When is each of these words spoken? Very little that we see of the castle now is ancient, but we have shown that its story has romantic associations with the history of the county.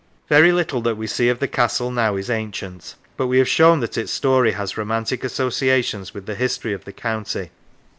Very 0.29 0.51
little 0.51 0.81
that 0.81 0.97
we 0.97 1.05
see 1.05 1.29
of 1.29 1.37
the 1.37 1.47
castle 1.47 1.91
now 1.91 2.15
is 2.15 2.27
ancient, 2.27 2.95
but 3.17 3.27
we 3.27 3.37
have 3.37 3.47
shown 3.47 3.81
that 3.81 3.99
its 3.99 4.11
story 4.11 4.53
has 4.53 4.75
romantic 4.75 5.23
associations 5.23 6.11
with 6.11 6.25
the 6.25 6.33
history 6.33 6.73
of 6.73 6.85
the 6.85 6.91
county. 6.91 7.51